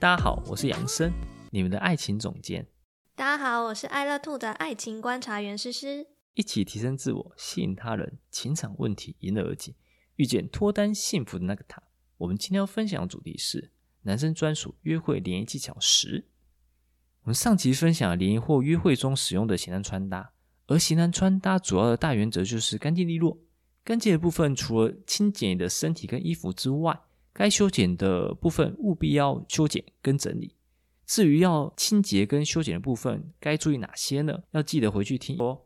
[0.00, 1.12] 大家好，我是杨森，
[1.50, 2.66] 你们的爱情总监。
[3.14, 6.06] 大家好，我是爱乐 Two 的爱情观察员诗诗。
[6.32, 9.74] 一起提升自我，吸引他人，情场问题迎刃而解，
[10.16, 11.82] 遇见脱单幸福的那个他。
[12.16, 13.72] 我们今天要分享的主题是
[14.04, 16.24] 男生专属约会联谊技巧十。
[17.24, 20.32] 我们上集分享了联谊或约会中使用的型男穿搭，
[20.68, 23.36] 而型男穿搭主要的大原则就是干净利落。
[23.84, 26.98] 干净的部分，除了清洁你的身体跟衣服之外，
[27.40, 30.54] 该修剪的部分务必要修剪跟整理。
[31.06, 34.42] 至于要清洁跟修剪的部分，该注意哪些呢？
[34.50, 35.58] 要记得回去听哦。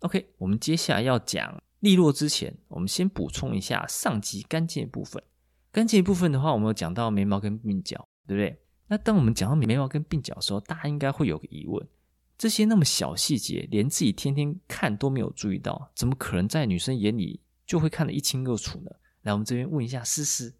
[0.00, 5.22] OK，我们接下来要讲利落之前，我们先补充一下上集干净的部分。
[5.70, 8.60] 干净的部分的话，我们有讲到眉毛跟鬓角，对不对？
[8.88, 11.88] 那当我们讲到眉毛跟鬓角的时候，大家应该会有个疑问：
[12.36, 18.90] 这些那么小细节，连自己天天看都没有注意到，怎么可能在女生眼里就会看得一清二楚呢？
[19.22, 20.54] 来，我们这边问一下思思。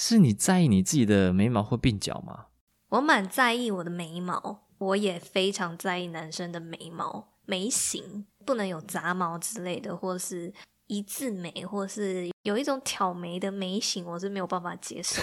[0.00, 2.46] 是你在意你自己的眉毛或鬓角吗？
[2.90, 10.54] 我蛮在意我的眉毛，我也非常在意男生的眉毛眉形，不能有杂毛之类的，或是
[10.86, 15.20] 一字眉，或是有一种挑眉的眉形，我是没有办法接受。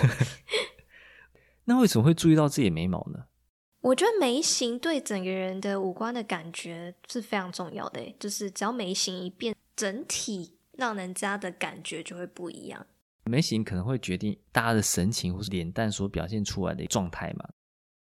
[1.64, 3.28] 那为什么会注意到自己的眉毛呢？
[3.80, 12.86] 我觉得眉形对整个人的五官的感觉是非常重要的，就是只要眉形一变，整体让人家的感觉就会不一样。
[13.26, 17.50] 眉形可能会决定大家的神情或是脸蛋所表现出来的状态嘛。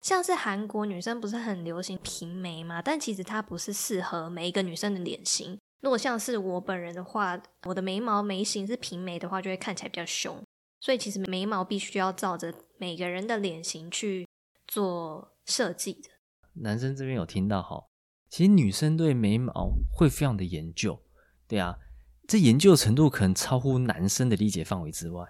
[0.01, 2.81] 像是韩国女生不是很流行平眉嘛？
[2.81, 5.57] 但其实它不是适合每一个女生的脸型。
[5.81, 10.41] 如果像是我本人的话，我的眉毛眉形是平眉的话，就会看起来比较凶。
[10.79, 14.27] 所以其实眉毛必须要照着每个人的脸型去
[14.67, 16.09] 做设计的。
[16.53, 17.83] 男生这边有听到哈，
[18.29, 21.01] 其实女生对眉毛会非常的研究，
[21.47, 21.79] 对啊。
[22.27, 25.25] 这研究的程度可能超乎男生的理解范围之外。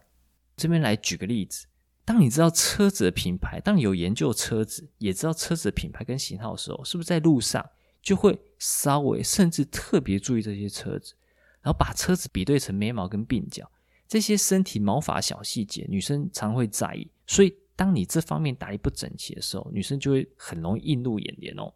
[0.56, 1.68] 这边来举个例子，
[2.04, 7.64] 当你知道车子的品牌，当你有研究车子，也知道车子的品牌跟型号的时候，是不是在路上
[8.02, 11.14] 就会稍微甚至特别注意这些车子，
[11.62, 13.70] 然后把车子比对成眉毛跟鬓角
[14.08, 17.08] 这些身体毛发小细节，女生常会在意。
[17.28, 21.72] 所以，当你这方面打理不整齐的时候，女生就会很容易映入眼帘哦。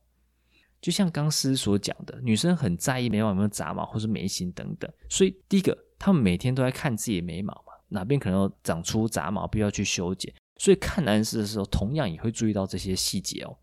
[0.82, 10.34] 就像刚诗所讲的，女生很在意眉毛有没有杂毛或是眉形等等，所以第一个，她们每天都在看自己的眉毛嘛，哪边可能有长出杂毛，必要去修剪。
[10.58, 13.58] 所以看男士的时候，同样也会注意到这些细节哦。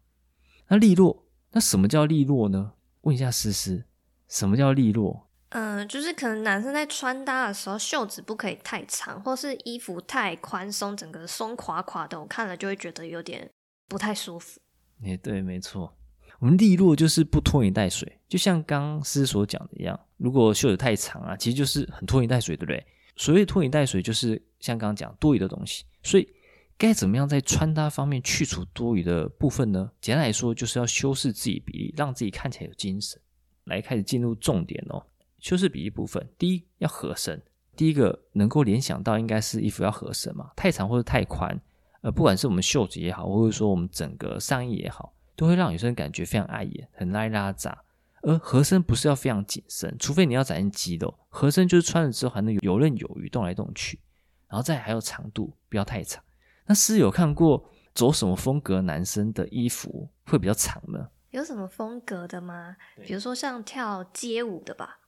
[0.69, 2.73] 那利落，那什么叫利落呢？
[3.03, 3.85] 问一下思思，
[4.29, 5.29] 什么叫利落？
[5.51, 13.51] 嗯、呃，就是可能男生在穿搭的时候，袖子不可以太长，或是衣服太宽松，整个松垮垮的，我看了就会觉得有点
[13.89, 14.61] 不太舒服。
[15.01, 15.98] 也对，没错。
[16.39, 22.87] 我们利落就是不拖泥带水，就像刚师所讲的一样，如果袖子太长啊，其实就是很拖泥带水，对不对？
[23.17, 25.85] 所谓拖泥带水，就是像刚刚讲多余的东西。
[26.05, 26.29] 所以
[26.77, 29.91] 该怎么样在穿搭方面去除多余的部分呢？
[30.01, 33.21] 简单来说，就是要修饰自己比例，让自己看起来有精神。
[33.65, 35.05] 来开始进入重点哦，
[35.41, 37.43] 修饰比例部分，第一要合身。
[37.77, 41.61] 第一个能够联想到应该是衣服要合身嘛，太长或者太宽，
[42.01, 45.13] 呃，不管是我们袖子也好，或者说我们整个上衣也好。
[45.39, 47.85] 都会让女生感觉非常碍眼，很拉拉杂。
[48.23, 51.17] 而合身不是要非常紧身，除非你要展现肌肉。
[51.29, 54.01] 合身就是穿了之后还能游刃有余，动来动去。
[54.49, 56.21] 然后再还有长度，不要太长。
[56.67, 61.09] 那是有看过走什么风格男生的衣服会比较长呢？
[61.31, 62.77] 有什么风格的吗？
[63.07, 64.99] 比如说像跳街舞的吧，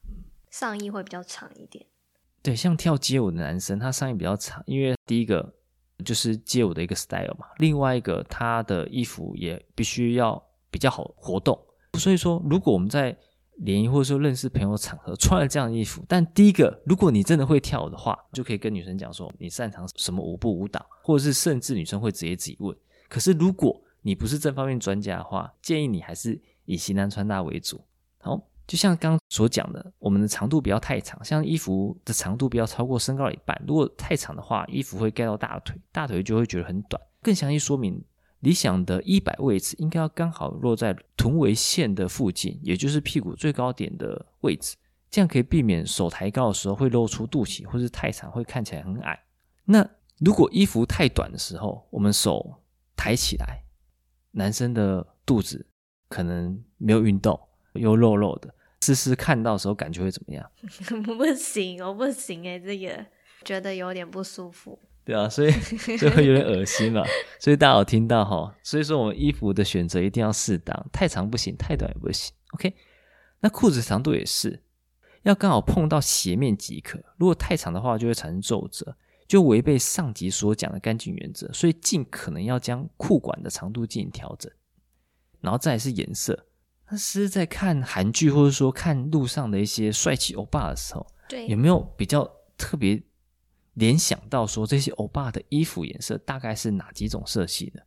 [0.48, 1.84] 上衣会比较长一点。
[2.40, 5.56] 对，像跳街舞的男生，他上衣比较长，因为第一个。
[6.00, 11.58] 就是街舞的一个 style 嘛，另外一个他的衣服也必须要比较好活动，
[11.94, 13.16] 所以说如果我们在
[13.56, 22.76] 联谊或者说认识朋友场合穿了这样的衣服，但第一个如果你真的会跳的话，就可以跟女生讲说你擅长什么舞步舞蹈，或者是甚至女生会直接自己问。
[23.08, 27.84] 可是如果你不是这方面专家的话，建议你还是以型男穿搭为主，
[28.18, 28.49] 好。
[28.70, 33.60] 就像刚所讲的，我们的长度不要太长，像衣服的长度不要超过身高的一半。
[33.66, 37.02] 如果太长的话，衣服会盖到大腿，大腿就会觉得很短。
[37.20, 38.00] 更详细说明，
[38.38, 44.76] 理想的衣摆位置应该要刚好落在臀围线的附近，也就是屁股最高点的位置，
[45.10, 49.18] 这样可以避免手抬高的时候会露出肚脐，或是太长会看起来很矮。
[49.64, 49.84] 那
[50.20, 52.62] 如果衣服太短的时候，我们手
[52.94, 53.64] 抬起来，
[54.30, 55.66] 男生的肚子
[56.08, 57.36] 可能没有运动，
[57.72, 58.54] 又肉肉的，
[58.94, 60.50] 丝丝看到的时候感觉会怎么样？
[61.16, 63.04] 不行，我不行哎，这个
[63.44, 64.78] 觉得有点不舒服。
[65.04, 65.50] 对啊，所以
[65.98, 67.02] 所以会有点恶心嘛。
[67.38, 68.54] 所以大家有听到哈？
[68.62, 72.32] 所以说我们衣服的选择一定要适当，太长不行，太短也不行。
[72.52, 72.74] OK，
[73.40, 74.62] 那裤子长度也是
[75.22, 76.98] 要刚好碰到鞋面即可。
[77.16, 78.94] 如果太长的话，就会产生皱褶，
[79.26, 81.50] 就违背上集所讲的干净原则。
[81.52, 84.52] 所以尽可能要将裤管的长度进行调整。
[85.40, 86.46] 然后再来是颜色。
[86.90, 92.24] 那是在看韩剧或者说看路上的一些帅气欧巴的时候，对，有没有比较
[92.58, 93.02] 特别？
[93.74, 97.86] 联想到说，这些欧巴的衣服颜色大概是哪几种色系的？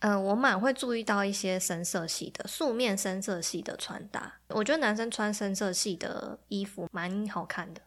[0.00, 4.40] 嗯、呃，我蛮会注意到一些深色系的素面深色系的穿搭。
[4.48, 7.80] 我觉得男生穿深色系的衣服蛮好看的。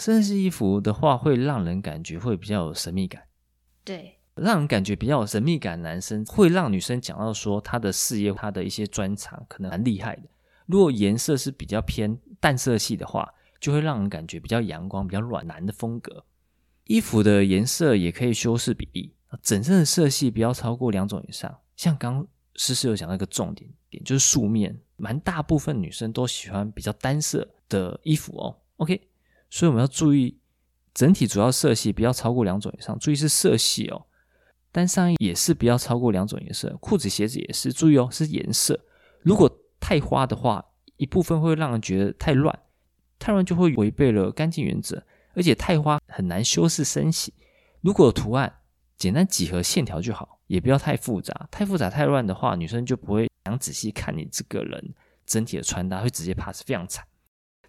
[0.00, 3.24] 深色系衣服的话，会让人感觉会比较有神秘感。
[3.84, 10.22] 对，让人感觉比较有神秘感的，男生会让女生讲到说他的事业、他的一些专长可能蛮厉害的。
[10.66, 16.24] 如果颜色是比较偏淡色系的话，就会让人感觉比较阳光、比较暖男的风格。
[16.84, 21.58] 衣服的颜色也可以修饰比例，整身的色系不要超过两种以上。
[21.74, 28.56] 像刚诗诗有讲到一个重点点，就是素面，蛮大部分女生都喜欢比较单色的衣服哦。
[28.76, 29.08] OK，
[29.50, 30.38] 所以我们要注意
[30.94, 34.05] 整体主要色系不要超过两种以上，注意是色系哦。
[34.76, 38.78] 单上衣也是不要超过两种颜色，裤子、鞋子也是，注意哦，是颜色。
[39.22, 39.50] 如果
[39.80, 40.62] 太花的话，
[40.98, 42.58] 一部分会让人觉得太乱。
[43.18, 45.02] 太乱就会违背了干净原则，
[45.34, 47.32] 而且太花很难修饰身形。
[47.80, 48.60] 如果图案，
[48.98, 51.48] 简单几何线条就好，也不要太复杂。
[51.50, 54.94] 太复杂太乱的话，女生就不会想仔细看你这个人
[55.24, 57.06] 整体的穿搭，会直接 pass，非常惨。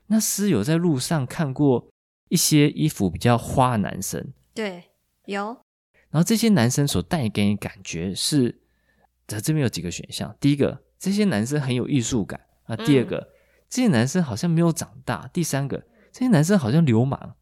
[0.08, 1.88] 那诗有在路上看过
[2.28, 4.84] 一些衣服比较花的男生，对，
[5.26, 5.58] 有。
[6.10, 8.60] 然后这些男生所带给你感觉是，
[9.28, 10.36] 在这边有几个选项。
[10.40, 12.76] 第一个，这些男生很有艺术感啊。
[12.76, 13.18] 第二个。
[13.18, 13.28] 嗯
[13.70, 15.30] 这些男生好像没有长大。
[15.34, 15.78] 第三个，
[16.14, 17.36] 这些男生好像流氓。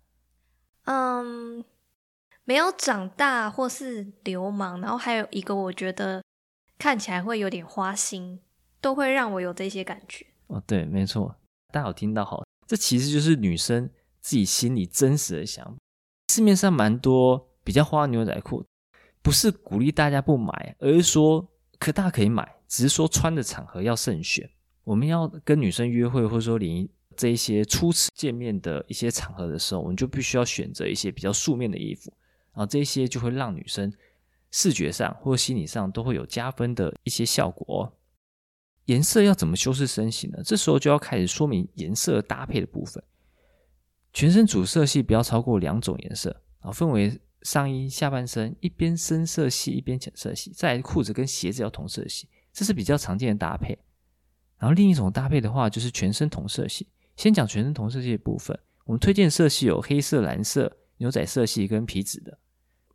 [0.85, 1.63] 嗯，
[2.45, 4.81] 没有长大或是流氓。
[4.81, 6.23] 然后还有一个，我觉得
[6.79, 8.39] 看起来会有点花心，
[8.81, 10.25] 都会让我有这些感觉。
[10.47, 11.35] 哦，对，没错，
[11.71, 13.87] 大家有听到好，这其实就是女生
[14.19, 15.77] 自己心里真实的想法。
[16.33, 18.65] 市面上蛮多比较花牛仔裤，
[19.21, 21.45] 不是鼓励大家不买，而是说
[21.77, 24.49] 可大可以买，只是说穿的场合要慎选。
[24.83, 32.13] 我们要跟女生约会，或者说连这一些初次见面的一些场合的时候，我们就必须要选择一些比较素面的衣服，
[32.53, 33.91] 然后这些就会让女生
[34.51, 37.91] 视觉上或心理上都会有加分的一些效果。
[38.85, 40.43] 颜色要怎么修饰身形呢？
[40.45, 43.03] 这时候就要开始说明颜色搭配的部分。
[44.13, 46.29] 全身主色系不要超过两种颜色，
[46.61, 53.77] 然后分为上衣、下半身一边深色系，一边浅色系，再来裤子跟鞋子要同色系，这是比较常见的搭配。
[54.57, 56.87] 然后另一种搭配的话，就是全身同色系。
[57.15, 62.35] 先讲全身同色系的部分，我们推荐色系有黑色、蓝色、牛仔色系跟皮质的。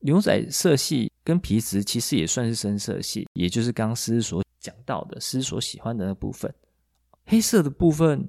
[0.00, 6.52] 牛仔色系跟皮质其实也算是深色系，也就是刚师所讲到的师所喜欢的那部分。
[7.26, 8.28] 黑色的部分，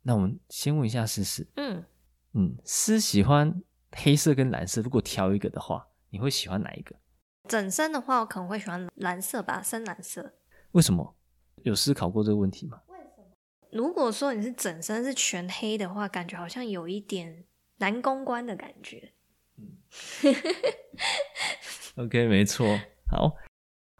[0.00, 1.46] 那我们先问一下诗诗。
[1.56, 1.84] 嗯
[2.32, 3.62] 嗯，诗喜欢
[4.02, 6.96] 黑色跟蓝色，如果挑一个的话，你会喜欢哪一个？
[7.48, 10.34] 整身的话，我可能会喜欢蓝色吧，深蓝色。
[10.72, 11.16] 为什么？
[11.62, 12.80] 有思考过这个问题吗？
[12.86, 13.24] 为什么？
[13.72, 17.44] 如果说你是整身是全黑的话，感觉好像有一点
[17.78, 19.14] 难公关的感觉。
[19.56, 19.78] 嗯
[21.96, 22.78] ，OK，没错。
[23.10, 23.34] 好，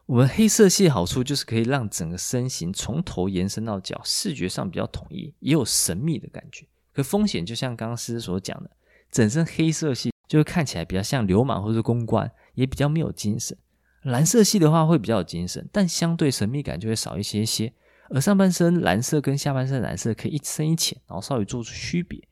[0.06, 6.66] 我们黑色系好处就是可以让整个身形从头延伸到脚，视觉上比较统一，也有神秘的感觉。
[6.92, 8.70] 可风险就像刚刚诗所讲的，
[9.10, 13.56] 整身黑色系就会看起来比较像流氓或者公关，也比较没有精神。
[14.02, 17.72] 蓝色系的话会比较有精神，但相对神秘感就会少一些些。
[18.10, 22.26] 而上半身蓝色跟下半身蓝色可以一深一浅，然后稍微做出区别。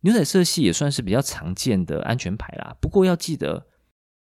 [0.00, 3.66] 牛仔色系也算是比较常见的安全牌啦，不过要记得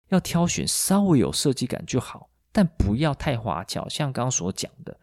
[0.09, 3.89] 要挑选稍微有设计感就好，但不要太花俏。
[3.89, 4.97] 像刚刚所讲的，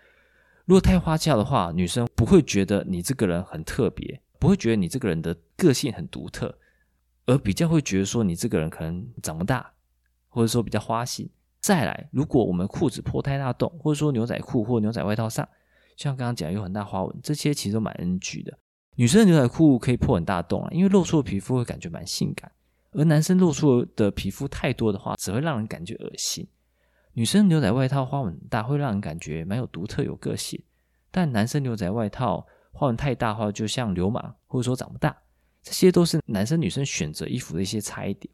[0.66, 6.58] 如果太花俏的话，女生不会觉得你这个人很特别，不会觉得你这个人的个性很独特，
[7.28, 9.72] 而比较会觉得说你这个人可能长不大，
[10.30, 11.30] 或者说比较花心。
[11.60, 15.48] 再来，如果我们裤子破太大洞，或者说牛仔裤或牛仔外套上，
[15.96, 18.58] 像刚刚讲有很大花纹，这些其实都蛮 NG 的。
[18.96, 22.50] 女生的牛仔裤可以破很大洞啊，因为露出的皮肤会感觉蛮性感；
[22.94, 26.48] 而男生露出的皮肤太多的话，只会让人感觉恶心。
[27.14, 30.60] 女生牛仔外套花纹大，会让人感觉蛮有独特、有个性；
[31.12, 35.16] 但男生牛仔外套花纹太大的话，就像流氓，或者说长不大。
[35.62, 38.34] 这些都是男生女生选择衣服的一些差异点。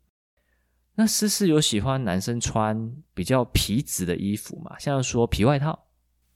[0.95, 4.79] 那思思有喜欢男生穿比较皮质的衣服吗？
[4.79, 5.87] 像说皮外套。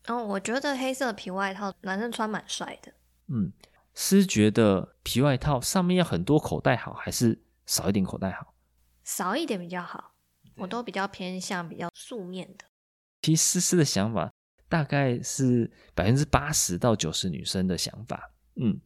[0.08, 2.94] 哦，我觉得黑色皮外套男生穿蛮帅的。
[3.28, 3.52] 嗯，
[3.94, 8.54] 思觉得皮外套上面要很多口袋好，还是少一点口袋好？
[9.04, 10.14] 少一点比较好。
[10.58, 12.66] 我都比较偏向比较素面的。
[13.22, 14.32] 其实思思的想法
[14.72, 18.32] 大概是百分之八十到九十女生的想法。
[18.56, 18.80] 嗯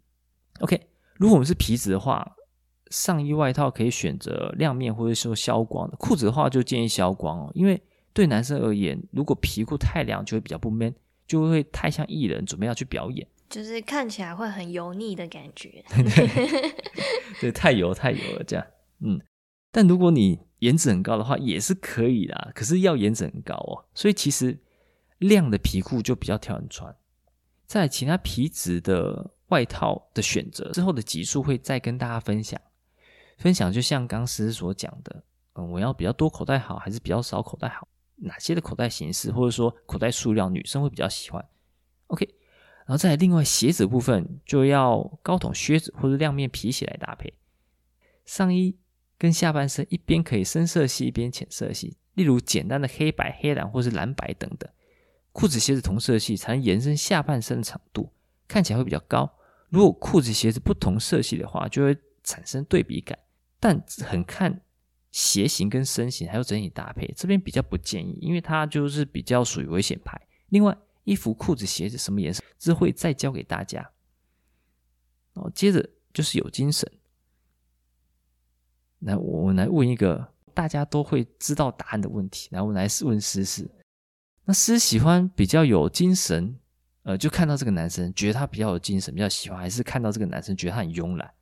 [0.62, 0.88] ，OK，
[1.18, 2.36] 如果我们是皮子的话，
[2.89, 5.96] 上衣外套可以选择亮面或者说消光的。
[5.98, 7.80] 裤子的话就建议消光哦，因为
[8.13, 10.96] 对男生而言，如果皮裤太凉就会比较不 man，
[11.27, 15.86] 就会太像艺人准备要去表演，就是看起来会很油腻的感觉。
[17.39, 18.65] 对，太油太油了这样。
[19.01, 19.22] 嗯，
[19.72, 23.86] 但如果你颜值很高的话也是可以的，可是要颜值很高哦。
[23.94, 24.58] 所以其实
[25.17, 26.95] 亮的皮裤就比较挑人穿。
[27.65, 32.60] 在其他皮质的外套的选择之后的集数会再跟大家分享。
[33.38, 35.24] 分享就像刚丝丝所讲的，
[35.55, 37.88] 嗯，我要比较多口袋好，还是比较少口袋好？
[38.17, 41.45] 哪些的口袋形式，或者说口袋数量，女生会比较喜欢
[42.07, 42.25] ？OK，
[42.86, 47.34] 然后再另外鞋子部分，就要高筒靴子或者亮面皮鞋来搭配。
[48.25, 48.77] 上衣
[49.17, 54.72] 跟下半身一边可以深色系，一边浅色系，例如简单的黑白、黑蓝或是蓝白等等。
[55.36, 58.10] 裤子、鞋子同色系才能延伸下半身长度，
[58.48, 59.30] 看起来会比较高。
[59.68, 63.20] 如果裤子、鞋子不同色系的话，就会产生对比感，
[63.60, 64.62] 但很看。
[65.12, 70.20] 鞋型跟身形还有整体搭配，这边比较不建议，因为它就是比较属于危险牌。
[70.50, 73.92] 另外，衣服、裤子、鞋子什么颜色，这会再教给大家。
[75.34, 76.89] 哦，接着就是有精神。
[79.00, 82.48] 来，我们来问一个大家都会知道答案的问题。
[82.51, 83.70] 来，我们来问丝丝。
[84.46, 86.58] 那丝喜欢比较有精神，
[87.04, 91.34] 呃，就看到这个男生觉得他比较有精神，比较喜欢，还是看到这个男生觉得他很慵懒？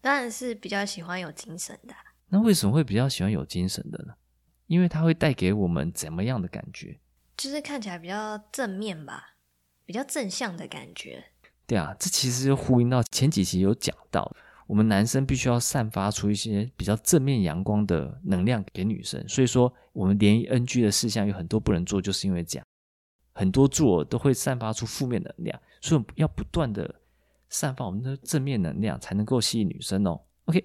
[0.00, 1.94] 当然是比较喜欢有精神的。
[2.28, 4.14] 那为什么会比较喜欢有精神的呢？
[4.66, 6.98] 因为他会带给我们怎么样的感觉？
[7.36, 9.36] 就是看起来比较正面吧，
[9.84, 11.24] 比较正向的感觉。
[11.66, 14.34] 对啊，这其实就呼应到前几期有讲到，
[14.66, 19.22] 我们男生必须要散发出一些比较正面阳光的能量给女生。
[19.28, 22.66] 所以说，我们联谊 NG 的事项有很多不能做，就是因为这样，
[23.34, 26.94] 很多做都会散发出负面能量，所以要不断的
[27.48, 30.20] 散发我们的正面能量，才能够吸引女生哦。
[30.44, 30.64] OK。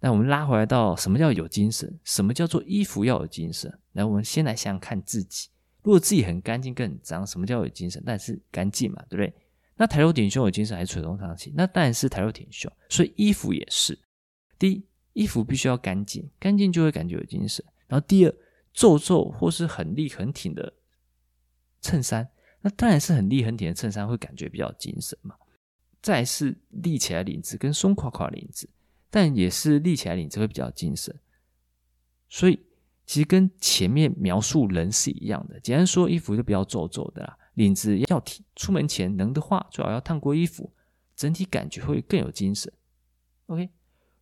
[0.00, 1.98] 那我们拉回来到什么叫有精神？
[2.04, 3.68] 什么叫做衣服要有精神？
[3.94, 5.48] 来，我们先来想想看自己。
[5.82, 8.00] 如果自己很干净跟很脏，什么叫有精神？
[8.06, 9.34] 但是干净嘛，对不对？
[9.78, 11.50] 那抬头挺胸有精神还是垂头丧气？
[11.56, 12.70] 那当然是抬头挺胸。
[12.90, 13.98] 所以衣服也是。
[14.58, 17.64] 第一，衣服必须要干净，干净就会感觉有精神。
[17.86, 18.34] 然后第二，
[18.74, 20.70] 皱皱或是很立很挺的
[21.80, 22.28] 衬衫，
[22.60, 25.34] 那当然是很立很挺的衬衫会感觉比较精神嘛。
[26.02, 28.68] 再是立起来领子跟松垮垮领子。
[29.10, 31.18] 但也是立起来领子会比较精神，
[32.28, 32.60] 所以
[33.06, 35.58] 其实跟前面描述人是一样的。
[35.60, 38.44] 简单说，衣服就比较皱皱的啦，领子要挺。
[38.54, 40.72] 出门前能的话，最好要烫过衣服，
[41.14, 42.72] 整体感觉会更有精神。
[43.46, 43.68] OK，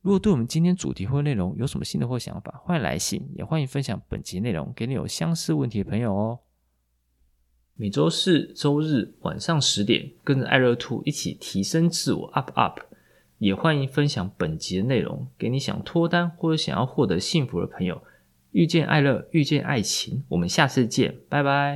[0.00, 6.40] 如果对我们今天主题或内容有什么心得或想法，欢迎来信，也欢迎分享本集内容给你有相似问题的朋友哦。
[7.74, 12.80] 每周四、周日晚上十点，跟着爱乐 Two 一起提升自我，up up。
[13.38, 18.02] 也欢迎分享本集的内容给你想脱单或者想要获得幸福的朋友。
[18.52, 21.74] 遇见爱乐，遇见爱情，我们下次见，拜拜。